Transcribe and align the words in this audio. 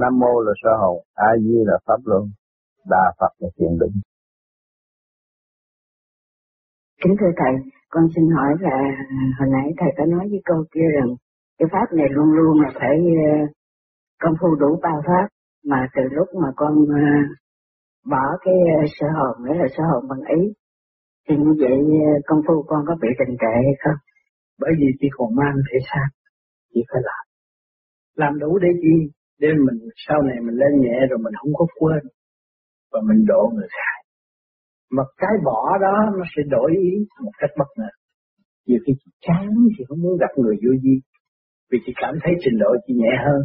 Nam 0.00 0.18
mô 0.18 0.40
là 0.46 0.52
sơ 0.62 0.70
hồn, 0.80 1.04
A 1.14 1.30
Di 1.44 1.56
là 1.68 1.76
pháp 1.86 2.00
luân, 2.04 2.24
Đà 2.90 3.04
Phật 3.18 3.32
là 3.38 3.48
thiền 3.56 3.78
định. 3.80 4.00
Kính 7.02 7.14
thưa 7.20 7.32
thầy, 7.36 7.54
con 7.88 8.04
xin 8.14 8.24
hỏi 8.36 8.52
là 8.60 8.76
hồi 9.38 9.48
nãy 9.52 9.66
thầy 9.78 9.90
có 9.96 10.04
nói 10.04 10.28
với 10.30 10.40
câu 10.44 10.64
kia 10.74 10.88
rằng 10.96 11.10
cái 11.58 11.68
pháp 11.72 11.96
này 11.96 12.06
luôn 12.10 12.28
luôn 12.32 12.60
là 12.60 12.70
phải 12.74 12.96
uh, 12.98 13.50
công 14.22 14.34
phu 14.40 14.54
đủ 14.54 14.80
bao 14.82 15.02
pháp 15.06 15.28
mà 15.64 15.88
từ 15.96 16.02
lúc 16.10 16.28
mà 16.42 16.48
con 16.56 16.72
uh, 16.82 17.26
bỏ 18.10 18.24
cái 18.44 18.54
uh, 18.54 18.90
sơ 19.00 19.06
hồn 19.16 19.34
nghĩa 19.44 19.54
là 19.54 19.66
sơ 19.76 19.82
hồn 19.92 20.08
bằng 20.08 20.22
ý 20.40 20.52
thì 21.28 21.36
như 21.36 21.54
vậy 21.60 21.76
công 22.26 22.40
phu 22.46 22.62
con 22.66 22.84
có 22.86 22.96
bị 23.02 23.08
đình 23.18 23.36
trệ 23.40 23.54
hay 23.66 23.74
không? 23.84 23.98
Bởi 24.58 24.70
vì 24.78 24.86
chỉ 25.00 25.08
còn 25.16 25.34
mang 25.36 25.54
thể 25.72 25.78
xác, 25.90 26.08
chỉ 26.74 26.80
phải 26.92 27.02
làm. 27.04 27.24
Làm 28.14 28.38
đủ 28.38 28.58
để 28.58 28.68
chi? 28.82 29.10
Để 29.40 29.48
mình 29.66 29.78
sau 30.06 30.22
này 30.22 30.36
mình 30.46 30.56
lên 30.62 30.72
nhẹ 30.84 30.96
rồi 31.10 31.18
mình 31.24 31.34
không 31.40 31.52
có 31.54 31.66
quên 31.78 32.02
và 32.92 33.00
mình 33.08 33.24
độ 33.26 33.50
người 33.54 33.68
khác. 33.70 33.98
Mà 34.90 35.02
cái 35.16 35.34
bỏ 35.44 35.78
đó 35.80 35.94
nó 36.18 36.24
sẽ 36.36 36.42
đổi 36.50 36.70
ý 36.90 36.92
một 37.24 37.34
cách 37.38 37.50
bất 37.58 37.70
ngờ. 37.76 37.90
Nhiều 38.66 38.78
khi 38.86 38.92
chị 39.04 39.10
chán 39.20 39.48
thì 39.78 39.84
không 39.88 40.00
muốn 40.02 40.16
gặp 40.20 40.32
người 40.36 40.56
vô 40.64 40.72
duyên. 40.82 41.00
Vì 41.70 41.78
chị 41.86 41.92
cảm 41.96 42.14
thấy 42.22 42.32
trình 42.44 42.58
độ 42.58 42.70
chị 42.86 42.94
nhẹ 42.94 43.14
hơn. 43.26 43.42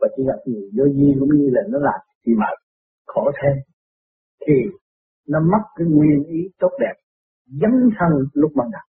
Và 0.00 0.08
chị 0.16 0.22
gặp 0.30 0.40
người 0.46 0.66
vô 0.76 0.84
duyên 0.96 1.12
cũng 1.20 1.32
như 1.38 1.48
là 1.52 1.62
nó 1.72 1.78
làm 1.78 2.00
chị 2.24 2.32
mệt, 2.40 2.56
khổ 3.06 3.30
thêm. 3.42 3.56
Thì 4.46 4.54
nó 5.28 5.38
mất 5.40 5.64
cái 5.76 5.86
nguyên 5.90 6.24
ý 6.24 6.40
tốt 6.58 6.72
đẹp 6.80 6.96
dấn 7.46 7.74
thân 7.98 8.10
lúc 8.34 8.52
ban 8.56 8.68
đầu 8.72 8.86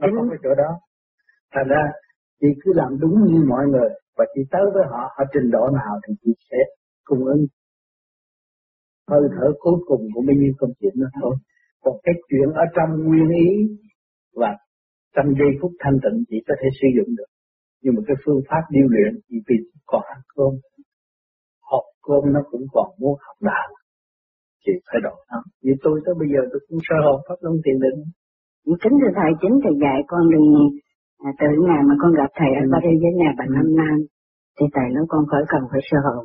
nó 0.00 0.08
có 0.16 0.26
cái 0.30 0.38
chỗ 0.42 0.54
đó 0.54 0.70
thành 1.54 1.68
ra 1.68 1.82
chị 2.40 2.46
cứ 2.62 2.72
làm 2.74 2.98
đúng 3.00 3.24
như 3.24 3.44
mọi 3.48 3.66
người 3.66 3.88
và 4.16 4.24
chị 4.34 4.40
tới 4.50 4.64
với 4.74 4.84
họ 4.92 5.02
ở 5.22 5.24
trình 5.32 5.50
độ 5.50 5.64
nào 5.78 5.94
thì 6.02 6.14
chị 6.22 6.32
sẽ 6.50 6.56
cung 7.04 7.24
ứng. 7.24 7.42
Hơi 9.10 9.22
thở 9.34 9.46
cuối 9.58 9.78
cùng 9.88 10.02
của 10.14 10.22
bao 10.26 10.36
nhiêu 10.40 10.52
công 10.58 10.72
chuyện 10.80 10.94
đó 11.02 11.08
thôi. 11.20 11.34
Còn 11.84 11.94
cái 12.02 12.14
chuyện 12.28 12.48
ở 12.62 12.64
trong 12.76 12.90
nguyên 13.06 13.28
ý 13.46 13.48
và 14.40 14.50
trong 15.14 15.26
giây 15.38 15.50
phút 15.60 15.72
thanh 15.82 15.98
tịnh 16.02 16.18
chỉ 16.28 16.36
có 16.48 16.54
thể 16.60 16.68
sử 16.80 16.88
dụng 16.96 17.10
được. 17.18 17.30
Nhưng 17.82 17.94
mà 17.96 18.02
cái 18.06 18.16
phương 18.24 18.40
pháp 18.48 18.62
điêu 18.74 18.86
luyện 18.94 19.12
chị 19.28 19.36
vì 19.46 19.56
còn 19.86 20.02
ăn 20.14 20.20
cơm. 20.34 20.52
Học 21.70 21.86
cơm 22.06 22.32
nó 22.34 22.40
cũng 22.50 22.66
còn 22.72 22.88
muốn 23.00 23.14
học 23.26 23.36
đạo. 23.40 23.68
Chị 24.64 24.72
phải 24.86 25.00
đổi 25.06 25.20
nó 25.30 25.38
như 25.62 25.72
tôi 25.84 26.00
tới 26.04 26.14
bây 26.20 26.28
giờ 26.32 26.40
tôi 26.50 26.60
cũng 26.68 26.78
sơ 26.88 26.96
hồn 27.04 27.18
pháp 27.28 27.38
luân 27.40 27.56
tiền 27.64 27.78
định. 27.84 27.98
Chính 28.82 28.94
thưa 29.00 29.12
thầy 29.18 29.30
chính 29.40 29.54
thầy 29.62 29.74
dạy 29.84 29.98
con 30.10 30.22
đi 30.34 30.44
à, 31.26 31.30
từ 31.40 31.48
ngày 31.66 31.80
mà 31.88 31.94
con 32.00 32.10
gặp 32.20 32.30
thầy 32.38 32.50
ở 32.60 32.64
Paris 32.72 32.98
với 33.02 33.12
nhà 33.20 33.30
bà 33.38 33.44
Năm 33.56 33.66
Nam 33.78 33.96
thì 34.56 34.64
thầy 34.74 34.86
nói 34.94 35.04
con 35.12 35.22
khỏi 35.30 35.44
cần 35.52 35.62
phải 35.70 35.82
sơ 35.88 35.98
hồn. 36.06 36.24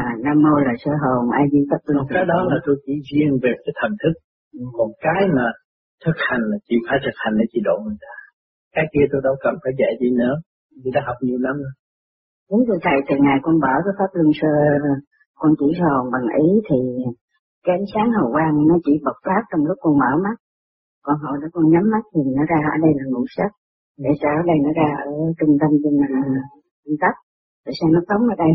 À 0.00 0.04
Nam 0.24 0.36
mô 0.44 0.54
là 0.68 0.74
sơ 0.82 0.92
hồn 1.02 1.22
ai 1.38 1.44
di 1.52 1.60
pháp 1.70 1.80
luân 1.86 2.06
cái 2.16 2.24
đó 2.32 2.38
là 2.50 2.56
tôi 2.66 2.76
chỉ 2.84 2.94
riêng 3.08 3.32
về 3.42 3.52
cái 3.64 3.72
thần 3.80 3.92
thức. 4.02 4.14
Ừ. 4.58 4.60
còn 4.78 4.88
cái 5.06 5.22
mà 5.36 5.46
thực 6.04 6.16
hành 6.28 6.42
là 6.50 6.56
chị 6.68 6.76
phải 6.86 6.98
thực 7.04 7.16
hành 7.22 7.34
để 7.38 7.44
chị 7.52 7.60
độ 7.68 7.76
người 7.84 7.98
ta. 8.04 8.14
Cái 8.76 8.86
kia 8.92 9.06
tôi 9.12 9.20
đâu 9.26 9.34
cần 9.44 9.54
phải 9.62 9.72
dạy 9.80 9.92
gì 10.00 10.08
nữa. 10.20 10.34
Chị 10.82 10.90
đã 10.96 11.00
học 11.08 11.16
nhiều 11.26 11.38
lắm 11.46 11.56
rồi. 11.62 11.74
Đúng 12.50 12.62
rồi 12.68 12.78
thầy, 12.84 12.98
từ 13.08 13.14
ngày 13.24 13.38
con 13.44 13.54
bỏ 13.64 13.72
cái 13.84 13.94
pháp 13.98 14.10
luân 14.16 14.30
sơ, 14.40 14.52
con 15.40 15.50
chỉ 15.58 15.68
sờ 15.80 15.92
bằng 16.12 16.26
ý 16.44 16.48
thì 16.68 16.78
cái 17.64 17.72
ánh 17.78 17.88
sáng 17.92 18.08
hào 18.16 18.28
quang 18.34 18.54
nó 18.68 18.76
chỉ 18.84 18.92
bộc 19.04 19.18
phát 19.26 19.42
trong 19.50 19.62
lúc 19.68 19.78
con 19.84 19.94
mở 20.02 20.12
mắt. 20.24 20.36
Còn 21.06 21.16
hồi 21.24 21.36
đó 21.42 21.48
con 21.54 21.64
nhắm 21.72 21.84
mắt 21.92 22.04
thì 22.12 22.20
nó 22.36 22.42
ra 22.50 22.58
ở 22.74 22.76
đây 22.84 22.92
là 22.98 23.04
ngũ 23.12 23.24
sắc 23.36 23.50
để 24.02 24.10
ở 24.38 24.42
đây 24.50 24.58
nó 24.64 24.70
ra 24.80 24.90
ở 25.10 25.12
trung 25.38 25.54
tâm 25.60 25.70
trên 25.82 25.94
là 26.00 26.08
trung 26.84 26.96
cấp 27.02 27.14
để 27.64 27.72
sao 27.78 27.88
nó 27.94 28.00
phóng 28.08 28.22
ở 28.34 28.36
đây. 28.44 28.52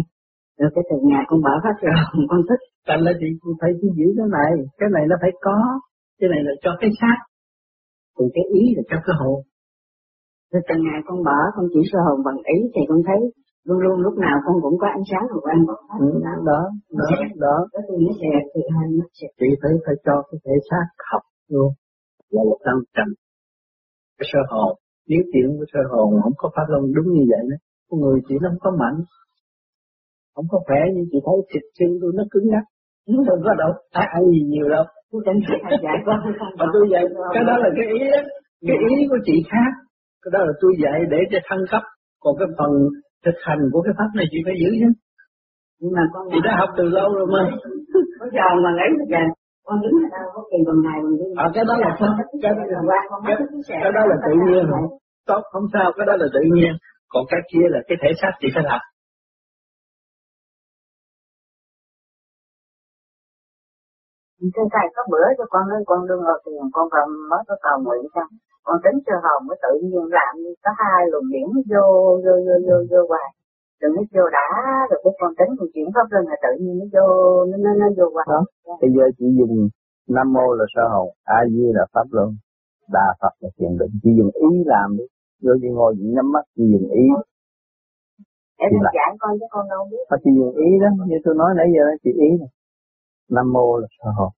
Rồi 0.59 0.69
cái 0.75 0.83
từ 0.89 0.95
nhà 1.11 1.19
con 1.27 1.39
bỏ 1.45 1.53
phát 1.63 1.75
rồi 1.81 1.93
con 2.31 2.41
thích. 2.49 2.61
Thành 2.87 3.01
là 3.05 3.11
chị 3.19 3.27
phải 3.61 3.71
chỉ 3.79 3.87
giữ 3.97 4.07
cái 4.17 4.27
này 4.37 4.51
cái 4.79 4.89
này 4.95 5.03
nó 5.09 5.15
phải 5.21 5.31
có 5.45 5.57
cái 6.19 6.27
này 6.33 6.41
là 6.47 6.53
cho 6.63 6.71
cái 6.81 6.89
xác 7.01 7.17
còn 8.15 8.27
cái 8.35 8.45
ý 8.59 8.63
là 8.77 8.83
cho 8.89 8.97
cái 9.05 9.15
hồn 9.19 9.39
rồi 10.51 10.61
từ 10.67 10.75
ngày 10.85 10.99
con 11.07 11.17
bỏ 11.27 11.39
con 11.55 11.65
chỉ 11.73 11.81
sơ 11.91 11.99
hồn 12.05 12.17
bằng 12.27 12.39
ý 12.55 12.57
thì 12.73 12.81
con 12.89 12.99
thấy 13.07 13.19
luôn 13.67 13.79
luôn 13.83 13.95
lúc 14.05 14.15
nào 14.25 14.35
con 14.45 14.55
cũng 14.63 14.77
có 14.81 14.87
ánh 14.97 15.05
sáng 15.11 15.25
của 15.33 15.47
anh 15.53 15.61
ừ, 15.99 16.07
đó 16.25 16.33
đó 16.49 16.61
đó 17.45 17.55
cái 17.71 17.81
thì 17.87 17.95
nó 18.05 18.11
sẽ 18.21 18.31
thì 18.51 18.61
hai 18.73 18.85
nó 18.99 19.05
sẽ 19.17 19.27
chị 19.39 19.49
phải 19.61 19.71
phải 19.85 19.95
cho 20.05 20.15
cái 20.29 20.37
thể 20.45 20.55
xác 20.69 20.85
học 21.11 21.23
luôn. 21.53 21.71
Là 22.33 22.41
một 22.49 22.59
trăm 22.65 22.75
trăm 22.95 23.07
cái 24.17 24.27
sơ 24.31 24.39
hồn 24.51 24.71
nếu 25.07 25.21
chuyện 25.31 25.47
của 25.57 25.65
sơ 25.71 25.79
hồn 25.91 26.09
không 26.23 26.33
có 26.37 26.49
pháp 26.55 26.65
luân 26.71 26.83
đúng 26.95 27.07
như 27.15 27.23
vậy 27.31 27.41
nữa 27.49 27.59
con 27.89 27.99
người 28.01 28.19
chị 28.27 28.35
nó 28.41 28.49
không 28.49 28.63
có 28.65 28.71
mạnh 28.81 28.97
không 30.39 30.47
có 30.51 30.59
khỏe 30.67 30.81
nhưng 30.93 31.05
chị 31.11 31.17
thấy 31.25 31.37
thịt 31.49 31.63
chân 31.77 31.89
tôi 32.01 32.11
nó 32.17 32.23
cứng 32.31 32.47
ngắc. 32.51 32.65
Nó 33.07 33.23
không 33.27 33.41
có 33.45 33.53
đâu 33.61 33.71
ai 34.01 34.07
ăn 34.17 34.23
gì 34.33 34.41
nhiều 34.53 34.67
đâu. 34.75 34.83
Mà 36.59 36.65
tôi 36.73 36.83
dạy 36.91 37.03
cái 37.33 37.43
đó 37.49 37.55
là 37.63 37.69
cái 37.77 37.85
ý 37.99 37.99
đó. 38.13 38.21
Cái 38.67 38.77
ý 38.93 38.95
của 39.09 39.19
chị 39.27 39.35
khác. 39.51 39.71
Cái 40.21 40.29
đó 40.33 40.39
là 40.47 40.53
tôi 40.61 40.71
dạy 40.83 40.99
để 41.13 41.19
cho 41.31 41.39
thăng 41.47 41.63
cấp. 41.71 41.83
Còn 42.23 42.33
cái 42.39 42.47
phần 42.57 42.71
thực 43.25 43.37
hành 43.47 43.61
của 43.71 43.81
cái 43.85 43.93
pháp 43.97 44.09
này 44.15 44.25
chị 44.31 44.37
phải 44.45 44.55
giữ 44.61 44.69
chứ. 44.81 44.89
Nhưng 45.81 45.91
mà 45.97 46.03
con 46.13 46.23
chị 46.31 46.39
đã 46.43 46.51
học 46.59 46.69
từ 46.77 46.83
lâu 46.97 47.09
rồi 47.17 47.27
mà. 47.35 47.43
Có 48.19 48.25
giờ 48.35 48.47
mà 48.63 48.71
lấy 48.79 48.89
được 48.97 49.09
con 49.69 49.79
đứng 49.83 49.95
ở 50.05 50.09
đâu 50.15 50.27
có 50.35 50.41
kỳ 50.49 50.59
bằng 50.67 50.81
này 50.87 50.97
bằng 51.03 51.15
à, 51.43 51.45
cái 51.55 51.63
đó 51.69 51.75
là 51.83 51.89
không 51.99 52.13
cái, 52.17 52.25
cái, 52.43 52.51
cái 53.83 53.91
đó 53.97 54.03
là 54.11 54.17
tự 54.25 54.33
nhiên. 54.45 54.65
Tốt 55.29 55.41
không 55.51 55.65
sao 55.73 55.87
cái 55.97 56.05
đó 56.09 56.13
là 56.21 56.27
tự 56.35 56.41
nhiên. 56.53 56.71
Còn 57.13 57.23
cái 57.31 57.41
kia 57.51 57.65
là 57.73 57.79
cái 57.87 57.97
thể 58.01 58.09
xác 58.21 58.31
chị 58.39 58.47
phải 58.55 58.63
làm. 58.69 58.81
Thưa 64.55 64.67
thầy 64.73 64.85
có 64.95 65.01
bữa 65.11 65.27
cho 65.37 65.45
con 65.53 65.63
lên 65.71 65.81
con 65.89 65.99
đương 66.07 66.23
vào 66.27 66.37
tiền 66.45 66.63
con 66.75 66.85
vào 66.93 67.05
mới 67.31 67.41
có 67.47 67.55
cầu 67.65 67.77
nguyện 67.85 68.03
xong 68.13 68.31
con 68.65 68.77
tính 68.83 68.97
sơ 69.05 69.15
hồn 69.23 69.39
mới 69.47 69.57
tự 69.63 69.73
nhiên 69.87 70.05
làm 70.17 70.33
có 70.63 70.71
hai 70.81 70.99
luồng 71.11 71.27
điển 71.33 71.49
vô 71.71 71.85
vô 72.23 72.33
vô 72.45 72.55
vô 72.67 72.77
vô 72.91 73.01
hoài 73.09 73.29
rồi 73.79 73.91
nó 73.95 74.01
vô 74.13 74.23
đã 74.37 74.47
rồi 74.89 74.99
cái 75.03 75.13
con 75.19 75.31
tính 75.37 75.51
con 75.57 75.67
chuyển 75.73 75.87
pháp 75.95 76.05
luân 76.11 76.23
là 76.31 76.35
tự 76.43 76.51
nhiên 76.61 76.75
nó 76.79 76.85
vô 76.93 77.05
nó 77.49 77.57
nó, 77.63 77.71
nó 77.81 77.87
vô 77.97 78.05
hoài 78.13 78.27
đó. 78.33 78.41
Bây 78.81 78.89
giờ 78.95 79.03
chỉ 79.17 79.25
dùng 79.39 79.55
nam 80.15 80.33
mô 80.33 80.47
là 80.59 80.65
sơ 80.73 80.83
hồn 80.93 81.09
a 81.23 81.39
di 81.53 81.65
là 81.77 81.83
pháp 81.93 82.07
luân 82.15 82.29
đà 82.95 83.07
phật 83.21 83.33
là 83.39 83.49
thiền 83.57 83.77
định 83.79 83.93
chỉ 84.03 84.09
dùng 84.17 84.31
ý 84.49 84.49
làm 84.65 84.97
đi. 84.97 85.05
Rồi 85.41 85.57
chỉ 85.61 85.69
ngồi 85.69 85.95
chỉ 85.97 86.05
nhắm 86.15 86.31
mắt 86.31 86.45
chỉ 86.55 86.63
dùng 86.73 86.87
ý. 87.03 87.05
Em 88.57 88.71
là... 88.83 88.91
giảng 88.97 89.15
con 89.19 89.31
chứ 89.39 89.45
con 89.49 89.65
đâu 89.69 89.87
biết. 89.91 90.03
chỉ 90.23 90.31
dùng 90.37 90.55
ý 90.55 90.69
đó, 90.81 90.89
như 91.07 91.17
tôi 91.23 91.35
nói 91.35 91.51
nãy 91.57 91.67
giờ 91.75 91.83
đó, 91.89 91.95
chỉ 92.03 92.11
ý 92.27 92.29
này. 92.39 92.51
Nam 93.29 93.53
mô 93.53 93.77
là 93.77 93.87
sơ 93.97 94.09
hồn. 94.17 94.31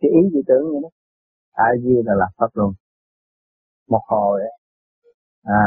Cái 0.00 0.10
ý 0.10 0.20
gì 0.32 0.40
tưởng 0.48 0.64
vậy 0.72 0.80
đó. 0.82 0.88
A 1.52 1.68
Di 1.82 1.94
là 2.04 2.14
là 2.14 2.26
pháp 2.38 2.50
luân 2.54 2.70
một 3.88 4.02
hồi 4.08 4.40
à 5.42 5.64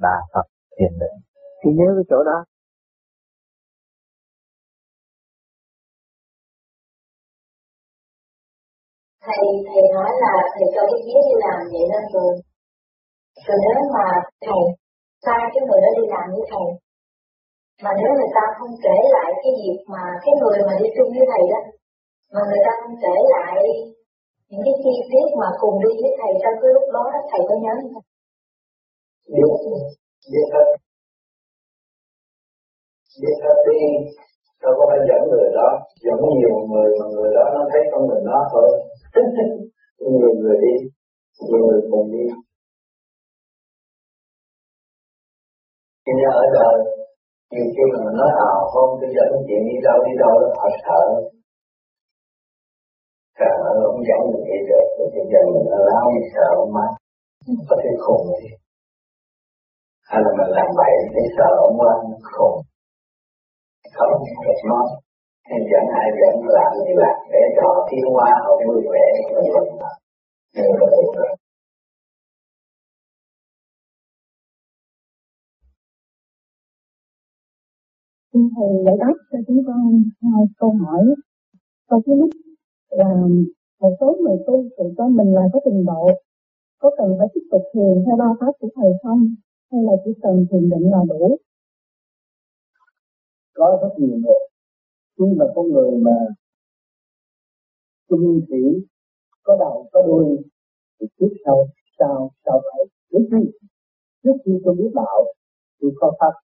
đà 0.00 0.16
Phật 0.34 0.46
thiền 0.78 0.92
định. 1.00 1.18
Thì 1.64 1.70
nhớ 1.74 1.84
cái 1.96 2.04
chỗ 2.10 2.24
đó 2.24 2.44
thầy 9.24 9.42
thầy 9.68 9.82
nói 9.96 10.10
là 10.22 10.34
thầy 10.54 10.66
cho 10.74 10.82
cái 10.90 10.98
vía 11.06 11.20
đi 11.28 11.34
làm 11.44 11.58
vậy 11.72 11.84
lên 11.92 12.04
rồi 12.14 12.32
rồi 13.46 13.58
nếu 13.64 13.78
mà 13.94 14.06
thầy 14.46 14.62
sai 15.24 15.42
cái 15.52 15.62
người 15.66 15.80
đó 15.84 15.90
đi 15.98 16.04
làm 16.14 16.26
với 16.34 16.44
thầy 16.52 16.66
mà 17.84 17.90
nếu 17.98 18.10
người 18.16 18.30
ta 18.36 18.44
không 18.56 18.72
kể 18.84 18.96
lại 19.16 19.30
cái 19.42 19.52
việc 19.60 19.78
mà 19.92 20.02
cái 20.24 20.32
người 20.40 20.58
mà 20.68 20.74
đi 20.80 20.88
chung 20.96 21.10
với 21.14 21.26
thầy 21.32 21.42
đó 21.52 21.60
mà 22.34 22.40
người 22.48 22.62
ta 22.66 22.72
không 22.80 22.96
kể 23.04 23.16
lại 23.34 23.54
những 24.50 24.64
cái 24.66 24.74
chi 24.82 24.94
tiết 25.10 25.26
mà 25.40 25.48
cùng 25.60 25.76
đi 25.84 25.90
với 26.02 26.12
thầy 26.18 26.32
trong 26.42 26.56
cái 26.60 26.70
lúc 26.74 26.86
đó, 26.94 27.02
đó 27.12 27.20
thầy 27.30 27.40
có 27.48 27.54
nhớ 27.62 27.74
không? 27.92 28.06
Biết, 29.32 29.50
biết 30.32 30.46
hết. 30.54 30.66
Biết 33.20 33.36
hết 33.44 33.56
đi, 33.68 33.80
đâu 34.62 34.72
có 34.78 34.84
phải 34.90 35.00
dẫn 35.08 35.22
người 35.30 35.48
đó, 35.58 35.68
dẫn 36.04 36.18
nhiều 36.38 36.56
người 36.70 36.88
mà 36.98 37.06
người 37.14 37.30
đó 37.36 37.44
nó 37.54 37.62
thấy 37.70 37.82
con 37.90 38.02
mình 38.08 38.22
nó 38.30 38.38
thôi 38.52 38.68
nhiều 40.12 40.32
người 40.40 40.56
đi, 40.64 40.74
nhiều 41.48 41.62
người 41.66 41.80
cùng 41.90 42.06
đi. 42.12 42.24
Khi 46.04 46.12
nhớ 46.20 46.30
ở 46.44 46.46
đời, 46.56 46.76
nhiều 47.52 47.66
khi 47.74 47.84
mà 47.92 48.10
nói 48.18 48.30
à 48.48 48.52
không, 48.72 48.90
tôi 49.00 49.10
dẫn 49.16 49.28
chuyện 49.46 49.62
đi 49.68 49.76
đâu 49.86 49.98
đi 50.06 50.12
đâu, 50.22 50.34
họ 50.60 50.68
sợ 50.84 51.00
Sợ 53.38 53.50
nó 53.64 53.70
không 53.86 54.02
dẫn 54.08 54.20
mình 54.32 54.44
đi 54.48 54.58
được 54.68 54.86
Bây 55.14 55.24
giờ 55.32 55.40
mình 55.54 55.66
là 55.72 55.78
lao 55.88 56.04
đi 56.14 56.22
sợ 56.34 56.46
ông 56.62 56.72
má. 56.76 56.86
Có 57.68 57.76
thể 57.82 57.90
khùng 58.04 58.24
đi. 58.32 58.48
Hay 60.08 60.20
là 60.24 60.30
mình 60.38 60.50
làm 60.56 60.68
bậy 60.78 60.94
để 61.14 61.22
sợ 61.36 61.48
ông 61.66 61.74
quá 61.80 61.92
khùng. 62.34 62.58
Không 63.94 64.12
được 64.44 64.60
nói. 64.70 64.86
Nên 65.48 65.60
dẫn 65.70 65.84
ai 66.00 66.08
dẫn 66.20 66.34
làm 66.56 66.70
gì 66.84 66.92
làm 67.02 67.16
Để 67.32 67.42
cho 67.56 67.62
họ 67.68 67.88
tiến 67.90 68.04
hóa 68.14 68.30
họ 68.44 68.52
vui 68.66 68.82
vẻ 68.92 69.04
Mình 70.54 70.72
có 70.80 70.86
được 70.92 71.12
rồi 71.16 71.36
Xin 78.32 78.42
Thầy 78.56 78.70
giải 78.84 78.96
đáp 78.98 79.16
cho 79.30 79.38
chúng 79.46 79.62
con 79.66 80.02
hai 80.22 80.44
câu 80.58 80.70
hỏi. 80.70 81.04
Câu 81.88 82.02
thứ 82.06 82.12
nhất 82.12 82.30
là 82.90 83.10
một 83.80 83.96
số 84.00 84.16
người 84.20 84.36
tu 84.46 84.64
tự 84.76 84.84
cho 84.96 85.08
mình 85.08 85.34
là 85.34 85.42
có 85.52 85.60
trình 85.64 85.84
độ, 85.84 86.06
có 86.78 86.90
cần 86.98 87.08
phải 87.18 87.28
tiếp 87.34 87.40
tục 87.50 87.62
thiền 87.74 88.04
theo 88.06 88.16
ba 88.18 88.28
pháp 88.40 88.52
của 88.60 88.68
Thầy 88.76 88.90
không? 89.02 89.34
Hay 89.72 89.80
là 89.82 89.92
chỉ 90.04 90.10
cần 90.22 90.46
thiền 90.50 90.70
định 90.70 90.90
là 90.92 90.98
đủ? 91.08 91.36
Có 93.54 93.78
rất 93.82 93.92
nhiều 93.98 94.16
người. 94.16 94.51
Khi 95.18 95.24
mà 95.38 95.44
con 95.54 95.66
người 95.72 95.90
mà 96.06 96.16
trung 98.08 98.40
thủy, 98.48 98.86
có 99.42 99.56
đầu, 99.60 99.88
có 99.92 100.02
đuôi, 100.06 100.36
thì 101.00 101.06
trước 101.18 101.32
sau, 101.44 101.68
sau, 101.98 102.30
sau 102.44 102.60
phải. 102.64 102.84
Trước 103.10 103.24
khi, 103.30 103.50
trước 104.22 104.36
khi 104.44 104.52
tôi 104.64 104.74
biết 104.74 104.90
đạo, 104.94 105.24
tôi 105.80 105.90
có 105.96 106.12
pháp, 106.20 106.34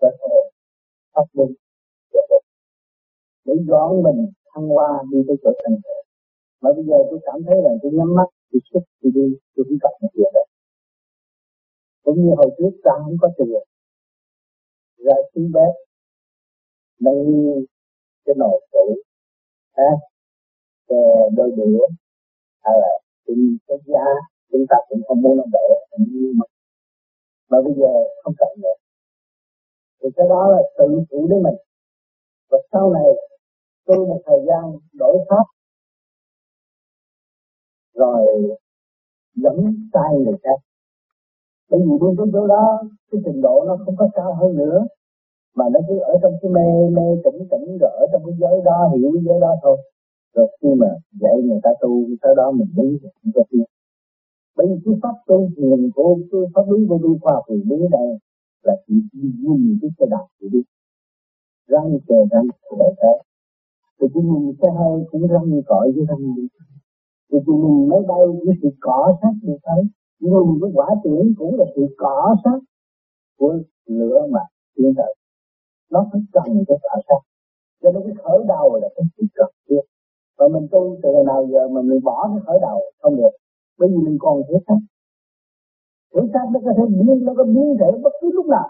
và 0.00 0.08
thể 0.20 0.36
pháp 1.14 1.24
luân. 1.32 1.48
Để 3.44 3.54
dọn 3.68 4.02
mình 4.02 4.32
thăng 4.54 4.68
hoa 4.68 5.02
đi 5.10 5.18
tới 5.28 5.36
chỗ 5.42 5.50
thành 5.64 5.76
thể 5.84 5.94
mà 6.60 6.70
bây 6.76 6.84
giờ 6.84 6.98
tôi 7.10 7.20
cảm 7.26 7.38
thấy 7.46 7.56
là 7.64 7.70
tôi 7.82 7.92
nhắm 7.92 8.14
mắt 8.14 8.28
tôi 8.52 8.60
xuất 8.72 8.80
tôi 9.00 9.12
đi 9.14 9.26
tôi 9.54 9.64
không 9.68 9.78
gặp 9.82 9.92
một 10.00 10.08
chuyện 10.14 10.30
đấy 10.34 10.46
cũng 12.04 12.18
như 12.22 12.30
hồi 12.36 12.50
trước 12.58 12.72
ta 12.84 12.92
không 13.04 13.16
có 13.20 13.28
tiền. 13.36 13.62
Ra 15.04 15.14
xuống 15.34 15.52
bếp 15.54 15.72
lấy 17.04 17.16
cái 18.24 18.34
nồi 18.38 18.60
cũ 18.72 18.96
ha 19.76 19.90
kè 20.88 21.02
đôi 21.36 21.50
đũa 21.56 21.86
hay 22.64 22.74
là 22.82 22.92
tìm 23.26 23.56
cái 23.66 23.78
giá, 23.86 24.04
chúng 24.52 24.66
ta 24.68 24.76
cũng 24.88 25.00
không 25.08 25.22
muốn 25.22 25.36
nó 25.36 25.44
vậy 25.52 25.68
nhưng 25.98 26.38
mà 26.38 26.46
mà 27.50 27.58
bây 27.64 27.74
giờ 27.74 27.92
không 28.22 28.34
cần 28.38 28.48
nữa 28.62 28.74
thì 30.04 30.10
cái 30.16 30.26
đó 30.28 30.48
là 30.52 30.62
tự 30.78 31.04
chủ 31.10 31.26
đến 31.30 31.42
mình. 31.42 31.54
Và 32.50 32.58
sau 32.72 32.92
này, 32.92 33.08
tôi 33.84 33.96
một 33.96 34.20
thời 34.26 34.38
gian 34.48 34.62
đổi 34.92 35.18
pháp, 35.28 35.44
rồi 37.94 38.26
dẫn 39.34 39.88
tay 39.92 40.14
người 40.24 40.34
khác. 40.42 40.58
Bởi 41.70 41.80
vì 41.80 41.92
đến 42.00 42.14
cái 42.18 42.26
chỗ 42.32 42.46
đó, 42.46 42.82
cái 43.10 43.20
trình 43.24 43.40
độ 43.42 43.64
nó 43.66 43.76
không 43.84 43.96
có 43.98 44.08
cao 44.14 44.34
hơn 44.34 44.56
nữa 44.56 44.86
mà 45.54 45.64
nó 45.72 45.80
cứ 45.88 45.98
ở 45.98 46.14
trong 46.22 46.34
cái 46.42 46.50
mê 46.56 46.68
mê 46.96 47.06
tỉnh 47.24 47.48
tỉnh, 47.50 47.66
rồi 47.80 47.90
ở 48.02 48.06
trong 48.12 48.22
cái 48.26 48.34
giới 48.40 48.56
đó, 48.64 48.78
hiểu 48.94 49.10
cái 49.14 49.22
giới 49.26 49.40
đó 49.40 49.52
thôi. 49.62 49.76
Rồi 50.34 50.46
khi 50.62 50.68
mà 50.80 50.88
dạy 51.20 51.36
người 51.44 51.60
ta 51.62 51.70
tu, 51.80 51.90
tới 52.22 52.34
đó 52.36 52.50
mình 52.50 52.68
biết 52.76 52.98
không 53.02 53.32
có 53.34 53.42
biết 53.50 53.64
bởi 54.56 54.66
vì 54.70 54.76
cái 54.84 54.94
pháp 55.02 55.16
tu 55.26 55.50
thiền 55.56 55.90
của 55.94 56.18
cái 56.32 56.40
pháp 56.54 56.62
lý 56.72 56.86
của 56.88 56.98
tôi 57.02 57.18
khoa 57.20 57.42
thì 57.48 57.54
đến 57.64 57.80
đây 57.90 58.08
là 58.62 58.74
chỉ 58.86 58.94
nhìn 59.42 59.78
cái 59.82 59.90
xe 59.98 60.06
đạp 60.10 60.26
thì 60.40 60.48
biết 60.52 60.62
răng 61.66 61.98
kề 62.08 62.16
răng 62.30 62.46
để 62.78 62.86
tới 63.02 63.16
thì 64.00 64.06
chỉ 64.14 64.20
nhìn 64.20 64.54
xe 64.62 64.68
hơi 64.78 65.04
cũng 65.10 65.26
răng 65.26 65.62
cõi 65.66 65.92
với 65.96 66.04
răng 66.08 66.34
đi. 66.36 66.48
Thì 67.32 67.38
chỉ 67.46 67.52
nhìn 67.52 67.88
máy 67.88 68.00
bay 68.08 68.18
với 68.46 68.54
sự 68.62 68.68
cỏ 68.80 69.16
sát 69.22 69.32
được 69.42 69.56
thấy 69.62 69.82
nhìn 70.20 70.58
cái 70.60 70.70
quả 70.74 70.88
tiễn 71.04 71.34
cũng 71.38 71.58
là 71.58 71.64
sự 71.76 71.94
cỏ 71.96 72.36
sát 72.44 72.58
của 73.38 73.58
lửa 73.86 74.26
mà 74.30 74.40
tiến 74.76 74.92
tới 74.96 75.14
nó 75.90 76.06
phải 76.12 76.20
cần 76.32 76.64
cái 76.68 76.78
khởi 76.82 77.02
sát 77.08 77.22
cho 77.84 77.92
nên 77.92 78.02
cái 78.06 78.16
khởi 78.22 78.38
đầu 78.48 78.66
là 78.82 78.88
cái 78.96 79.04
sự 79.16 79.22
cần 79.34 79.50
thiết. 79.68 79.84
Và 80.38 80.48
mình 80.54 80.66
tu 80.72 80.96
từ 81.02 81.08
ngày 81.12 81.24
nào 81.30 81.46
giờ 81.52 81.68
mà 81.74 81.80
mình 81.82 82.00
bỏ 82.08 82.28
cái 82.32 82.40
khởi 82.46 82.58
đầu 82.60 82.78
không 83.00 83.16
được. 83.16 83.34
Bởi 83.78 83.88
vì 83.92 83.98
mình 84.06 84.16
còn 84.20 84.42
thể 84.48 84.56
xác. 84.66 84.80
Thể 86.12 86.20
xác 86.32 86.44
nó 86.52 86.60
có 86.64 86.72
thể 86.76 86.84
biến, 86.90 87.24
nó 87.26 87.32
có 87.36 87.44
biến 87.44 87.76
thể 87.80 87.88
bất 88.04 88.12
cứ 88.20 88.30
lúc 88.32 88.46
nào. 88.46 88.68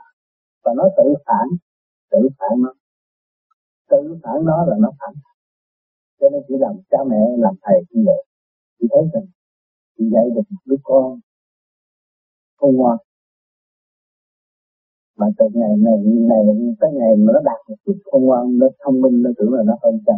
Và 0.64 0.72
nó 0.76 0.84
tự 0.96 1.14
phản 1.26 1.46
tự 2.11 2.19
phản 2.38 2.55
nó. 2.62 2.72
Tự 3.90 4.17
phản 4.22 4.44
nó 4.44 4.64
là 4.69 4.76
nó 4.81 4.90
phản. 5.00 5.14
Cho 6.20 6.26
nên 6.32 6.43
chỉ 6.49 6.55
làm 6.58 6.75
cha 6.90 6.99
mẹ, 7.10 7.22
làm 7.38 7.55
thầy 7.62 7.78
như 7.90 8.02
vậy 8.06 8.25
chị 8.78 8.87
thấy 8.90 9.02
rằng 9.12 9.26
chị 9.99 10.05
dạy 10.12 10.25
được 10.34 10.43
một 10.50 10.62
đứa 10.67 10.76
con. 10.82 11.20
Không 12.56 12.76
ngoan 12.76 12.99
mà 15.16 15.26
từ 15.38 15.44
ngày 15.55 15.70
này 15.87 15.96
này, 16.31 16.40
tới 16.81 16.90
ngày 16.93 17.16
mà 17.16 17.32
nó 17.32 17.40
đạt 17.44 17.61
một 17.69 17.76
chút 17.84 17.99
khôn 18.05 18.25
ngoan, 18.25 18.58
nó 18.58 18.66
thông 18.84 19.00
minh, 19.00 19.22
nó 19.22 19.31
tưởng 19.38 19.52
là 19.52 19.62
nó 19.66 19.75
hơn 19.82 20.00
cha 20.06 20.12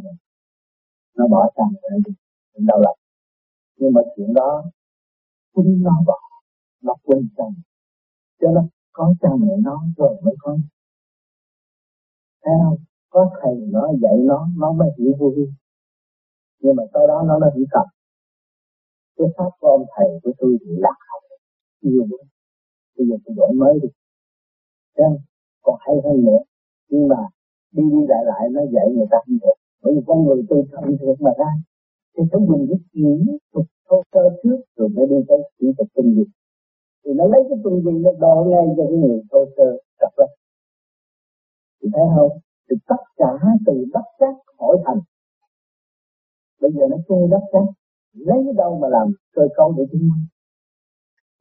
nó 1.16 1.26
bỏ 1.28 1.50
cha 1.56 1.62
rồi 1.82 2.00
đi 2.06 2.12
đau 2.58 2.81
lòng. 2.81 2.98
Nhưng 3.76 3.93
mà 3.93 4.00
chuyện 4.16 4.34
đó, 4.34 4.64
chính 5.54 5.82
nó 5.82 5.90
bỏ, 6.06 6.19
nó 6.82 6.94
quên 7.04 7.28
chồng 7.37 7.54
cho 8.40 8.48
nó 8.50 8.62
có 8.93 9.14
cha 9.20 9.28
mẹ 9.40 9.52
nó 9.64 9.84
rồi 9.96 10.20
mới 10.22 10.34
có. 10.38 10.58
Thấy 12.44 12.54
không? 12.64 12.78
Có 13.10 13.31
thầy 13.42 13.54
nó 13.69 13.88
dạy 14.02 14.16
nó 14.25 14.49
nó 14.56 14.72
mới 14.72 14.88
hiểu 14.99 15.12
vô 15.19 15.32
vi. 15.37 15.46
Nhưng 16.60 16.76
mà 16.76 16.82
tới 16.92 17.06
đó 17.08 17.22
nó 17.26 17.38
nó 17.38 17.46
hiểu 17.56 17.66
tập 17.70 17.87
cái 19.16 19.26
pháp 19.37 19.50
của 19.60 19.69
ông 19.69 19.87
thầy 19.96 20.06
của 20.22 20.32
tôi 20.38 20.58
thì 20.60 20.70
lạc 20.78 20.99
hậu. 21.10 21.20
Nhiều 21.82 22.06
bây 22.96 23.06
giờ 23.08 23.16
tôi 23.25 23.34
đổi 23.37 23.52
mới 23.54 23.78
đi. 23.82 23.88
Thấy 24.96 25.06
còn 25.62 25.76
hay 25.81 25.96
hơn 26.04 26.25
nữa. 26.25 26.40
Nhưng 26.90 27.08
mà 27.08 27.16
đi 27.72 27.82
đi 27.93 28.02
lại 28.08 28.22
lại 28.25 28.48
nó 28.52 28.60
dạy 28.75 28.87
người 28.94 29.06
ta 29.10 29.19
không 29.26 29.38
được. 29.43 29.56
Bởi 29.82 29.94
vì 29.94 30.00
con 30.06 30.25
người 30.25 30.43
tôi 30.48 30.64
không 30.72 30.96
được 31.00 31.14
mà 31.20 31.31
ra. 31.38 31.50
Thì 32.16 32.22
phải 32.32 32.40
dùng 32.48 32.66
cái 32.69 32.78
nghĩ 32.93 33.38
tục 33.52 33.66
thô 33.88 34.02
sơ 34.12 34.20
trước, 34.43 34.60
rồi 34.76 34.88
mới 34.88 35.06
đi 35.06 35.16
tới 35.28 35.38
chỉ 35.58 35.66
tập 35.78 35.87
tinh 35.94 36.14
dịch 36.16 36.31
thì 37.06 37.12
nó 37.14 37.25
lấy 37.26 37.43
cái 37.48 37.58
tinh 37.64 37.81
gì 37.84 37.98
nó 38.04 38.10
đo 38.20 38.44
ngay 38.50 38.64
cho 38.76 38.84
cái 38.90 38.98
người 38.98 39.20
thô 39.31 39.44
sơ 39.56 39.78
tập 40.00 40.12
ra 40.16 40.26
thì 41.82 41.88
thấy 41.94 42.04
không? 42.16 42.38
Thì 42.70 42.76
tất 42.87 43.02
cả 43.16 43.31
từ 43.66 43.84
đất 43.92 44.06
cát 44.19 44.34
hỏi 44.58 44.76
thành. 44.84 45.00
Bây 46.60 46.70
giờ 46.72 46.87
nó 46.90 46.96
chơi 47.08 47.28
đất 47.31 47.44
cát 47.52 47.62
lấy 48.12 48.38
đâu 48.56 48.78
mà 48.78 48.88
làm 48.88 49.12
cơ 49.32 49.42
cấu 49.56 49.75
để 49.78 49.84
chứng 49.92 50.00
minh? 50.00 50.26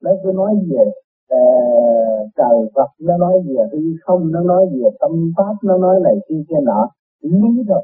Nó 0.02 0.12
cứ 0.24 0.32
nói 0.36 0.56
về 0.70 0.92
uh, 1.34 2.30
trời 2.36 2.58
Phật 2.76 2.90
nó 3.00 3.18
nói 3.18 3.34
về 3.48 3.56
hư 3.72 3.94
à? 3.94 4.00
không 4.02 4.32
nó 4.32 4.42
nói 4.42 4.66
về 4.72 4.90
à? 4.90 4.98
tâm 5.00 5.12
pháp 5.38 5.56
nó 5.64 5.78
nói 5.78 6.00
này 6.04 6.16
kia 6.30 6.42
kia 6.50 6.62
nọ. 6.64 6.90
Lý 7.22 7.64
rồi. 7.68 7.84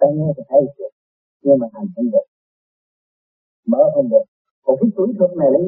Ta 0.00 0.06
nghe 0.14 0.32
thì 0.36 0.42
thấy 0.48 0.60
được 0.78 0.92
nhưng 1.42 1.58
mà 1.58 1.66
hành 1.72 1.86
không 1.96 2.10
được. 2.10 2.26
Mở 3.66 3.90
không 3.94 4.08
được. 4.10 4.24
Còn 4.64 4.76
cái 4.80 4.90
tuổi 4.96 5.08
thuật 5.18 5.30
này 5.36 5.48
lấy 5.52 5.62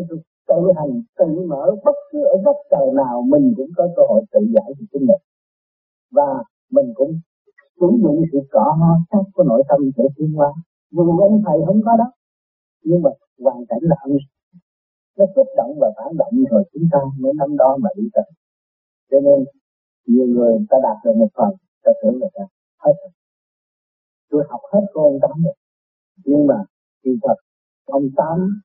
tự 0.48 0.72
hành 0.76 1.02
tự 1.18 1.46
mở. 1.48 1.76
Bất 1.84 1.96
cứ 2.12 2.18
ở 2.24 2.36
góc 2.44 2.56
trời 2.70 2.86
nào 2.94 3.22
mình 3.22 3.54
cũng 3.56 3.70
có 3.76 3.88
cơ 3.96 4.02
hội 4.08 4.22
tự 4.32 4.40
giải 4.54 4.68
được 4.78 4.86
chính 4.92 5.06
mình. 5.06 5.22
Và 6.12 6.44
mình 6.70 6.92
cũng 6.94 7.12
sử 7.80 7.86
dụng 8.02 8.22
sự 8.32 8.38
cỏ 8.50 8.76
ho 8.80 8.98
sắc 9.10 9.24
của 9.34 9.42
nội 9.42 9.62
tâm 9.68 9.80
để 9.96 10.04
tiến 10.16 10.32
hóa. 10.32 10.52
Dù 10.90 11.18
ông 11.20 11.42
thầy 11.46 11.58
không 11.66 11.80
có 11.84 11.96
đó 11.98 12.04
nhưng 12.84 13.02
mà 13.02 13.10
hoàn 13.44 13.66
cảnh 13.68 13.82
là 13.82 13.96
ông 14.00 14.16
nó 15.16 15.24
kích 15.36 15.50
động 15.56 15.72
và 15.80 15.88
phản 15.96 16.16
động 16.16 16.34
rồi 16.50 16.62
chúng 16.72 16.88
ta 16.92 16.98
mới 17.20 17.32
nắm 17.38 17.56
đó 17.56 17.76
mà 17.82 17.88
đi 17.96 18.08
tới 18.12 18.24
cho 19.14 19.20
nên, 19.20 19.44
nhiều 20.06 20.26
người 20.26 20.54
ta 20.70 20.76
đạt 20.82 20.96
được 21.04 21.14
một 21.16 21.28
phần, 21.34 21.50
ta 21.82 21.92
tưởng 22.02 22.16
là 22.20 22.28
ta 22.34 22.44
hết 22.84 22.92
rồi. 23.02 23.12
Tôi 24.30 24.44
học 24.48 24.60
hết 24.72 24.84
của 24.92 25.00
ông 25.00 25.18
tám 25.22 25.42
rồi. 25.44 25.54
Nhưng 26.24 26.46
mà, 26.46 26.58
kỳ 27.02 27.10
thật, 27.22 27.34
ông 27.84 28.06
tám 28.16 28.62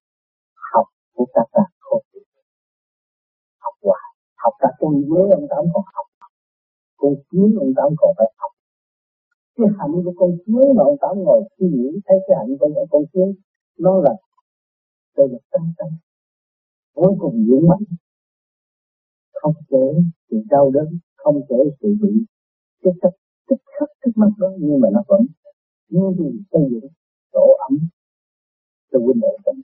học 0.74 0.86
của 1.16 1.26
các 1.34 1.48
ta 1.52 1.64
không 1.80 2.02
học 3.64 3.74
hoài. 3.82 4.06
Học 4.36 4.54
cả 4.60 4.68
con 4.80 4.94
với 5.10 5.32
ông 5.32 5.48
tám 5.50 5.64
còn 5.74 5.84
học. 5.94 6.08
Con 6.98 7.14
kiến 7.32 7.56
ông 7.60 7.74
tám 7.78 7.90
còn 7.98 8.12
phải 8.18 8.28
học. 8.38 8.52
Cái 9.56 9.68
hạnh 9.78 9.92
của 10.06 10.14
con 10.20 10.32
kiến 10.46 10.76
mà 10.76 10.84
ông 10.84 10.98
tám 11.02 11.16
ngồi 11.24 11.42
suy 11.58 11.68
nghĩ, 11.70 12.00
thấy 12.06 12.18
cái 12.28 12.38
hạnh 12.40 12.58
của 12.60 12.86
con 12.92 13.04
kiến 13.14 13.34
nó 13.78 14.02
là, 14.06 14.14
tôi 15.16 15.28
lực 15.32 15.42
tâm 15.52 15.74
tâm 15.78 15.88
cuối 17.00 17.16
cùng 17.20 17.46
dũng 17.48 17.68
mạnh 17.70 17.86
không 19.32 19.54
kể 19.70 19.86
sự 20.30 20.38
đau 20.50 20.72
đớn 20.72 21.00
không 21.16 21.42
kể 21.50 21.56
sự 21.82 21.88
bị 22.02 22.12
cái 22.84 22.94
cách 23.02 23.14
tích 23.50 23.64
khắc 23.80 23.90
trước 24.02 24.12
mắt 24.16 24.30
đó 24.38 24.48
nhưng 24.60 24.80
mà 24.80 24.90
nó 24.94 25.04
vẫn 25.08 25.22
như 25.90 26.02
gì 26.18 26.30
xây 26.52 26.62
dựng 26.72 26.92
tổ 27.32 27.58
ấm 27.70 27.78
cho 28.92 29.00
huynh 29.00 29.20
đệ 29.22 29.34
tình. 29.46 29.62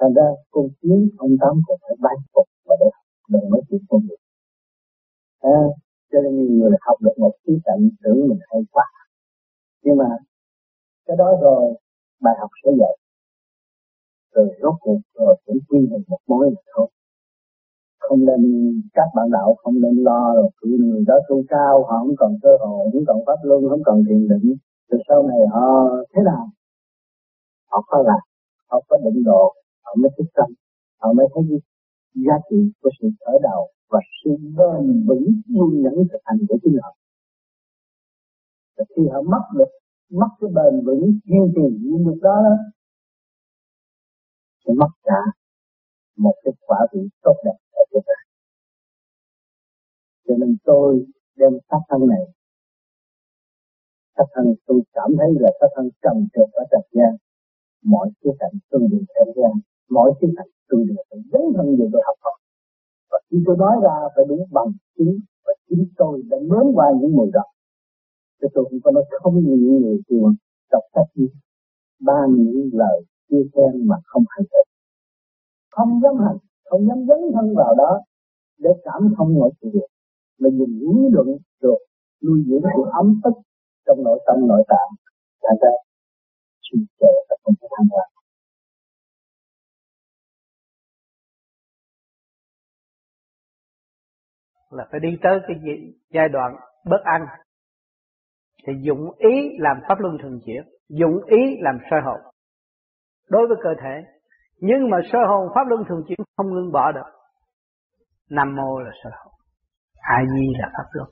thành 0.00 0.14
ra 0.14 0.26
con 0.50 0.68
kiến 0.80 1.08
ông 1.18 1.36
tám 1.40 1.54
cũng 1.66 1.78
phải 1.82 1.96
bay 2.00 2.16
phục 2.34 2.46
và 2.64 2.74
để 2.80 2.86
học 3.32 3.50
mới 3.50 3.60
tiếp 3.68 3.78
con 3.88 4.00
được 4.08 4.20
à, 5.40 5.60
cho 6.12 6.18
nên 6.22 6.36
nhiều 6.36 6.58
người 6.58 6.76
học 6.80 6.98
được 7.00 7.16
một 7.18 7.32
khía 7.46 7.58
cạnh 7.64 7.88
tưởng 8.02 8.28
mình 8.28 8.38
hay 8.50 8.60
quá. 8.70 8.84
Nhưng 9.82 9.96
mà 9.96 10.08
cái 11.06 11.16
đó 11.16 11.38
rồi 11.42 11.74
bài 12.20 12.34
học 12.40 12.50
sẽ 12.64 12.70
dạy 12.80 13.05
rồi 14.36 14.48
rốt 14.62 14.74
cuộc 14.80 15.00
rồi 15.14 15.36
cũng 15.46 15.58
quy 15.68 15.78
về 15.90 15.98
một 16.08 16.18
mối 16.26 16.50
là 16.54 16.60
thôi 16.76 16.88
không 18.08 18.24
nên 18.24 18.42
các 18.94 19.08
bạn 19.14 19.30
đạo 19.30 19.54
không 19.62 19.80
nên 19.80 19.94
lo 20.08 20.34
rồi, 20.34 20.50
cứ 20.60 20.68
người 20.80 21.04
đó 21.06 21.14
tu 21.28 21.42
cao, 21.48 21.84
họ 21.88 21.96
không 21.98 22.16
còn 22.18 22.32
cơ 22.42 22.48
hội, 22.60 22.86
không 22.92 23.04
còn 23.06 23.18
pháp 23.26 23.38
luân, 23.42 23.60
không 23.70 23.82
còn 23.84 24.02
thiền 24.08 24.28
định, 24.28 24.56
rồi 24.90 25.00
sau 25.08 25.22
này 25.22 25.40
họ 25.52 25.66
thế 26.12 26.22
nào 26.24 26.44
họ 27.70 27.84
có 27.86 27.98
làm, 28.06 28.22
họ 28.70 28.80
có 28.88 28.96
định 29.04 29.24
độ 29.24 29.54
họ 29.84 29.94
mới 30.00 30.10
thức 30.18 30.24
tâm, 30.34 30.48
họ 31.00 31.12
mới 31.12 31.26
thấy 31.34 31.42
giá 32.14 32.34
trị 32.50 32.56
của 32.82 32.90
sự 33.00 33.08
khởi 33.20 33.38
đầu 33.42 33.68
và 33.90 34.00
sự 34.24 34.30
bền 34.58 35.06
vững 35.06 35.26
kiên 35.46 35.82
nhẫn 35.82 35.94
thực 36.12 36.20
hành 36.24 36.38
của 36.48 36.58
chính 36.62 36.78
họ. 36.82 36.96
Và 38.76 38.84
khi 38.96 39.02
họ 39.12 39.22
mất 39.22 39.44
được, 39.58 39.70
mất 40.10 40.28
cái 40.40 40.50
bền 40.54 40.84
vững 40.86 41.18
kiên 41.26 41.52
trì 41.54 41.78
như 41.82 42.04
được 42.06 42.18
đó 42.22 42.38
sẽ 44.66 44.72
mất 44.80 44.92
cả 45.02 45.20
một 46.16 46.34
cái 46.44 46.52
quả 46.66 46.78
vị 46.92 47.00
tốt 47.22 47.36
đẹp 47.44 47.58
ở 47.72 47.82
cuộc 47.90 48.02
ta. 48.06 48.18
Cho 50.28 50.34
nên 50.38 50.56
tôi 50.64 51.06
đem 51.36 51.52
sát 51.70 51.80
thân 51.88 52.06
này 52.06 52.24
sát 54.16 54.24
thân 54.34 54.54
tôi 54.66 54.80
cảm 54.92 55.10
thấy 55.18 55.30
là 55.40 55.50
sát 55.60 55.66
thân 55.76 55.88
trầm 56.02 56.16
trượt 56.34 56.48
ở 56.52 56.64
trần 56.70 56.82
gian 56.92 57.16
mọi 57.92 58.10
khía 58.20 58.30
cạnh 58.38 58.54
tôi 58.70 58.80
đều 58.90 59.04
theo 59.14 59.26
gian, 59.36 59.52
mọi 59.90 60.12
khía 60.20 60.32
cạnh 60.36 60.50
tôi 60.68 60.84
đều 60.88 61.02
phải 61.10 61.18
dấn 61.32 61.42
thân 61.56 61.66
về 61.78 61.86
tôi 61.92 62.02
học 62.06 62.18
học. 62.24 62.36
và 63.10 63.18
khi 63.30 63.36
tôi 63.46 63.56
nói 63.56 63.76
ra 63.84 63.94
phải 64.14 64.24
đúng 64.28 64.44
bằng 64.50 64.70
chứng 64.96 65.14
và 65.44 65.52
chính 65.68 65.84
tôi 65.96 66.22
đã 66.30 66.36
nếm 66.40 66.66
qua 66.74 66.86
những 67.00 67.12
mùi 67.16 67.30
đó 67.32 67.44
Chứ 68.40 68.46
tôi 68.54 68.64
không 68.70 68.80
có 68.84 68.90
nói 68.90 69.04
không 69.10 69.34
như 69.34 69.56
những 69.62 69.80
người 69.82 69.98
thường 70.08 70.34
đọc 70.72 70.82
sách 70.94 71.10
gì 71.14 71.26
ba 72.00 72.18
những 72.30 72.70
lời 72.72 73.04
chia 73.28 73.44
khen 73.52 73.86
mà 73.88 73.96
không 74.04 74.24
hành 74.28 74.46
thực 74.52 74.66
không 75.70 76.00
dám 76.02 76.14
hành 76.26 76.38
không 76.70 76.88
dám 76.88 76.98
dấn 77.08 77.18
thân 77.34 77.54
vào 77.56 77.74
đó 77.74 78.00
để 78.58 78.70
cảm 78.84 79.02
thông 79.16 79.34
mọi 79.38 79.50
sự 79.60 79.68
việc. 79.74 79.88
Mà 80.38 80.48
dùng 80.58 80.70
lý 80.80 81.08
luận 81.12 81.26
được 81.62 81.78
nuôi 82.24 82.44
dưỡng 82.46 82.62
sự 82.76 82.82
ấm 82.92 83.20
tức 83.24 83.34
trong 83.86 84.04
nội 84.04 84.24
tâm, 84.26 84.48
nội 84.48 84.64
tạng. 84.68 84.90
Là 85.42 85.50
ra 85.62 85.70
suy 86.62 86.78
chế 87.00 87.06
và 87.28 87.36
không 87.44 87.54
thể 87.60 87.68
tham 87.76 87.86
gia 87.90 88.04
là 94.70 94.88
phải 94.90 95.00
đi 95.00 95.08
tới 95.22 95.38
cái 95.48 95.56
giai 96.10 96.28
đoạn 96.28 96.56
bớt 96.84 97.02
ăn 97.04 97.26
thì 98.66 98.72
dụng 98.82 99.10
ý 99.18 99.58
làm 99.58 99.76
pháp 99.88 99.98
luân 99.98 100.18
thường 100.22 100.40
chuyển, 100.46 100.62
dụng 100.88 101.24
ý 101.26 101.38
làm 101.60 101.78
soi 101.90 102.00
hồn 102.04 102.35
đối 103.30 103.46
với 103.48 103.56
cơ 103.62 103.70
thể. 103.82 104.04
Nhưng 104.60 104.90
mà 104.90 104.98
sơ 105.12 105.18
hồn, 105.28 105.48
pháp 105.54 105.64
luân 105.68 105.84
thường 105.88 106.02
chuyển, 106.08 106.18
không 106.36 106.54
ngưng 106.54 106.72
bỏ 106.72 106.92
được. 106.92 107.10
Nam 108.30 108.56
mô 108.56 108.80
là 108.80 108.90
sơ 109.04 109.10
hồn. 109.24 109.32
A 110.02 110.18
di 110.34 110.46
là 110.58 110.68
pháp 110.76 110.88
luân 110.92 111.08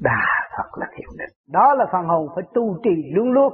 đà 0.00 0.48
phật 0.56 0.78
là 0.80 0.86
thiền 0.90 1.08
định. 1.18 1.36
Đó 1.52 1.74
là 1.74 1.84
phần 1.92 2.04
hồn 2.06 2.28
phải 2.34 2.44
tu 2.54 2.76
trì 2.84 3.12
luôn 3.14 3.32
luôn. 3.32 3.52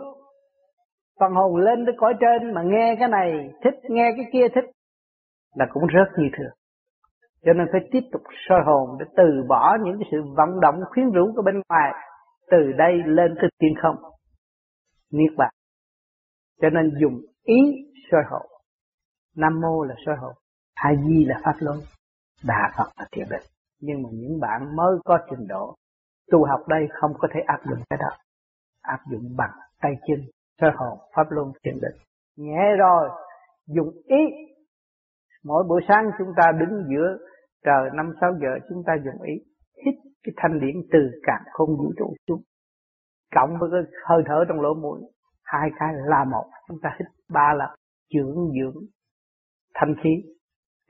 Phần 1.20 1.32
hồn 1.32 1.56
lên 1.56 1.86
tới 1.86 1.94
cõi 1.98 2.14
trên 2.20 2.54
mà 2.54 2.62
nghe 2.62 2.96
cái 2.98 3.08
này, 3.08 3.50
thích 3.64 3.74
nghe 3.90 4.12
cái 4.16 4.26
kia 4.32 4.48
thích, 4.54 4.70
là 5.54 5.66
cũng 5.72 5.86
rất 5.86 6.08
như 6.16 6.28
thường. 6.38 6.52
Cho 7.44 7.52
nên 7.52 7.66
phải 7.72 7.80
tiếp 7.92 8.00
tục 8.12 8.22
soi 8.48 8.60
hồn 8.66 8.98
để 8.98 9.06
từ 9.16 9.24
bỏ 9.48 9.76
những 9.84 9.98
cái 9.98 10.08
sự 10.12 10.18
vận 10.36 10.60
động, 10.60 10.74
khuyến 10.90 11.10
rũ 11.10 11.32
của 11.36 11.42
bên 11.42 11.54
ngoài, 11.68 11.92
từ 12.50 12.72
đây 12.78 12.92
lên 13.06 13.34
tới 13.40 13.50
thiên 13.60 13.72
không. 13.82 13.96
Niết 15.12 15.32
bàn. 15.36 15.50
Cho 16.60 16.70
nên 16.70 16.90
dùng 17.00 17.20
ý 17.48 17.60
soi 18.10 18.22
hồn 18.30 18.46
nam 19.36 19.60
mô 19.60 19.84
là 19.84 19.94
soi 20.06 20.16
hồn 20.16 20.34
a 20.74 20.90
di 21.06 21.24
là 21.24 21.40
pháp 21.44 21.54
luân 21.60 21.78
đà 22.44 22.72
phật 22.76 22.88
là 22.98 23.06
thiền 23.12 23.26
định. 23.30 23.42
Nhưng 23.80 24.02
mà 24.02 24.08
những 24.12 24.40
bạn 24.40 24.76
mới 24.76 24.96
có 25.04 25.18
trình 25.30 25.46
độ, 25.48 25.74
tu 26.30 26.44
học 26.44 26.60
đây 26.68 26.88
không 27.00 27.12
có 27.18 27.28
thể 27.34 27.40
áp 27.46 27.60
dụng 27.68 27.78
cái 27.90 27.98
đó. 27.98 28.16
Áp 28.82 28.98
dụng 29.10 29.36
bằng 29.36 29.50
tay 29.80 29.92
chân, 30.06 30.20
soi 30.60 30.70
hồn 30.76 30.98
pháp 31.16 31.26
luân, 31.30 31.52
thiền 31.64 31.74
định. 31.74 31.96
Nhẹ 32.36 32.76
rồi, 32.78 33.08
dùng 33.66 33.90
ý. 34.06 34.22
Mỗi 35.44 35.64
buổi 35.68 35.80
sáng 35.88 36.10
chúng 36.18 36.32
ta 36.36 36.52
đứng 36.60 36.84
giữa 36.90 37.18
trời 37.64 37.90
năm, 37.94 38.12
sáu 38.20 38.30
giờ, 38.40 38.48
chúng 38.68 38.82
ta 38.86 38.92
dùng 39.04 39.22
ý. 39.22 39.34
Hít 39.84 39.94
cái 40.22 40.32
thanh 40.36 40.60
điển 40.60 40.76
từ 40.92 40.98
cả 41.22 41.40
không 41.52 41.68
vũ 41.78 41.92
trụ 41.98 42.14
xuống. 42.28 42.42
Cộng 43.34 43.58
với 43.60 43.70
cái 43.72 43.80
hơi 44.08 44.22
thở 44.26 44.44
trong 44.48 44.60
lỗ 44.60 44.74
mũi. 44.74 45.00
Hai 45.44 45.70
cái 45.78 45.88
là 45.94 46.24
một. 46.24 46.44
Chúng 46.68 46.78
ta 46.82 46.96
hít 46.98 47.08
ba 47.30 47.54
là 47.56 47.76
dưỡng 48.14 48.50
dưỡng 48.60 48.84
thanh 49.74 49.94
khí. 50.02 50.10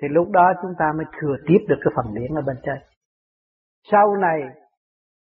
Thì 0.03 0.09
lúc 0.09 0.31
đó 0.31 0.53
chúng 0.63 0.73
ta 0.79 0.93
mới 0.97 1.07
thừa 1.21 1.37
tiếp 1.47 1.59
được 1.69 1.77
cái 1.85 1.93
phần 1.97 2.15
điển 2.15 2.35
ở 2.35 2.43
bên 2.43 2.57
trên. 2.63 2.79
Sau 3.91 4.17
này, 4.17 4.41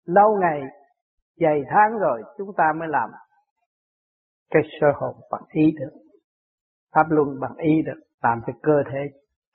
lâu 0.05 0.39
ngày, 0.41 0.61
vài 1.41 1.63
tháng 1.71 1.99
rồi, 1.99 2.23
chúng 2.39 2.51
ta 2.57 2.73
mới 2.79 2.89
làm 2.89 3.11
cái 4.51 4.63
sơ 4.81 4.87
hồn 4.95 5.17
bằng 5.31 5.45
ý 5.51 5.75
được, 5.79 5.91
pháp 6.95 7.07
luân 7.11 7.41
bằng 7.41 7.57
ý 7.57 7.83
được, 7.87 8.01
làm 8.23 8.41
cho 8.47 8.53
cơ 8.63 8.83
thể 8.93 9.01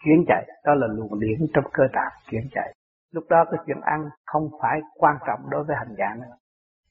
chuyển 0.03 0.25
chạy. 0.27 0.47
Đó 0.65 0.73
là 0.75 0.87
luồng 0.87 1.19
điển 1.19 1.47
trong 1.53 1.63
cơ 1.73 1.83
tạng 1.93 2.11
chuyển 2.29 2.47
chạy. 2.51 2.73
Lúc 3.11 3.23
đó 3.29 3.45
cái 3.51 3.59
chuyện 3.65 3.81
ăn 3.81 4.09
không 4.25 4.49
phải 4.61 4.79
quan 4.93 5.17
trọng 5.27 5.49
đối 5.49 5.63
với 5.63 5.75
hành 5.75 5.95
giả 5.97 6.15
nữa. 6.15 6.35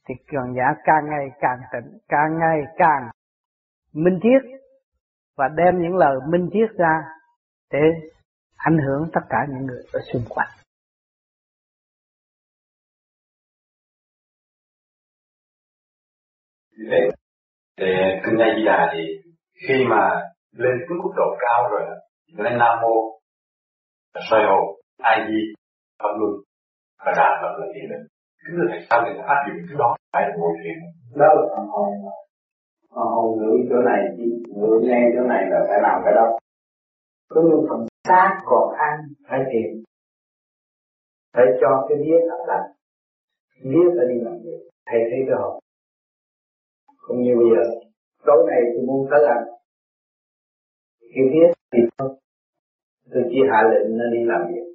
Thì 0.09 0.15
cường 0.33 0.55
giả 0.57 0.75
càng 0.85 1.05
ngày 1.11 1.31
càng 1.41 1.59
tỉnh, 1.73 1.99
càng 2.09 2.39
ngày 2.39 2.61
càng 2.77 3.11
minh 3.95 4.21
triết 4.23 4.60
và 5.41 5.49
đem 5.57 5.83
những 5.83 5.97
lời 5.97 6.17
minh 6.33 6.49
triết 6.53 6.71
ra 6.79 6.95
để 7.73 7.85
ảnh 8.57 8.79
hưởng 8.87 9.03
tất 9.13 9.21
cả 9.31 9.39
những 9.49 9.67
người 9.67 9.83
ở 9.93 10.01
xung 10.13 10.23
quanh. 10.29 10.49
Vậy, 16.91 17.11
thì 17.79 17.87
kinh 18.25 18.39
A 18.39 18.49
Di 18.57 18.65
Đà 18.65 18.93
thì 18.93 19.03
khi 19.69 19.85
mà 19.91 20.03
lên 20.53 20.75
cái 20.79 20.97
mức 21.03 21.13
độ 21.17 21.29
cao 21.41 21.69
rồi 21.71 21.83
thì 22.27 22.35
lên 22.45 22.59
Nam 22.59 22.79
mô 22.83 22.95
soi 24.31 24.41
Hồ, 24.49 24.61
ai 24.99 25.19
di 25.29 25.41
pháp 25.99 26.13
luân 26.19 26.33
và 26.99 27.13
đà 27.17 27.29
phật 27.43 27.53
là 27.61 27.67
thiền 27.75 27.91
định 27.91 28.07
cứ 28.47 28.53
là 28.57 28.65
tại 28.71 28.81
sao 28.91 29.03
người 29.03 29.15
ta 29.19 29.25
áp 29.35 29.41
dụng 29.47 29.59
cái 29.69 29.77
đó 29.79 29.97
phải 30.13 30.23
là 30.23 30.35
ngồi 30.39 30.53
thiền 30.63 30.79
đó 31.21 31.27
là 31.37 31.43
phần 31.57 31.67
hồn. 31.67 31.89
Ờ, 32.91 33.03
phần 33.03 33.15
không 33.15 33.39
ngữ 33.39 33.67
chỗ 33.71 33.77
này 33.91 34.01
chỉ 34.17 34.25
ngữ 34.57 34.81
ngay 34.83 35.03
chỗ 35.15 35.23
này 35.23 35.43
là 35.51 35.65
phải 35.69 35.79
làm 35.83 36.01
cái 36.05 36.15
đó. 36.15 36.39
Cứ 37.31 37.41
những 37.51 37.67
phần 37.69 37.87
xác 38.09 38.41
còn 38.45 38.75
ăn, 38.79 39.01
phải 39.29 39.41
thiền. 39.53 39.83
Phải 41.35 41.45
cho 41.61 41.87
cái 41.89 41.99
vía 41.99 42.19
thật 42.29 42.45
là 42.47 42.59
vía 43.63 43.87
phải 43.97 44.07
đi 44.09 44.21
làm 44.25 44.35
việc. 44.45 44.61
Thầy 44.87 45.01
thấy 45.11 45.21
cái 45.27 45.37
hồn 45.39 45.59
cũng 47.07 47.23
như 47.23 47.33
bây 47.37 47.49
giờ, 47.55 47.63
tối 48.27 48.47
này 48.51 48.61
tôi 48.75 48.87
muốn 48.87 49.07
tới 49.11 49.25
ăn 49.27 49.45
cái 51.15 51.25
vía 51.33 51.47
thì 51.73 51.79
không 51.99 52.15
tôi 53.13 53.23
chỉ 53.31 53.39
hạ 53.51 53.61
lệnh 53.71 53.99
nó 53.99 54.05
đi 54.13 54.25
làm 54.25 54.41
việc. 54.49 54.67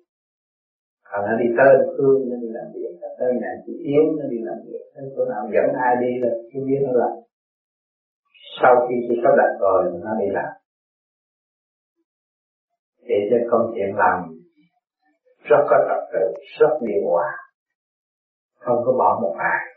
Còn 1.09 1.25
nó 1.25 1.37
đi 1.41 1.47
tới 1.57 1.71
hương 1.97 2.29
nó 2.29 2.35
đi 2.41 2.47
làm 2.57 2.67
việc. 2.73 2.91
Tới 3.19 3.33
nhà 3.41 3.51
chị 3.65 3.73
Yến, 3.83 4.05
nó 4.19 4.25
đi 4.29 4.37
làm 4.47 4.57
việc. 4.65 4.81
Tới 4.95 5.03
chỗ 5.15 5.25
nào 5.25 5.43
dẫn 5.53 5.67
ai 5.85 5.95
đi 6.01 6.11
là 6.21 6.29
cái 6.53 6.61
biết 6.67 6.79
nó 6.83 6.91
làm 7.01 7.13
sau 8.61 8.87
khi 8.89 8.95
chỉ 9.09 9.15
có 9.23 9.29
đặt 9.37 9.51
rồi, 9.59 9.83
nó 10.03 10.11
đi 10.19 10.25
làm. 10.31 10.53
Để 13.07 13.15
cho 13.29 13.37
công 13.51 13.71
chuyện 13.75 13.95
làm 13.95 14.19
rất 15.43 15.61
có 15.69 15.77
trật 15.87 16.03
tự, 16.13 16.33
rất 16.59 16.77
điều 16.81 17.09
hòa. 17.11 17.31
Không 18.59 18.77
có 18.85 18.91
bỏ 18.99 19.19
một 19.21 19.35
ai. 19.39 19.74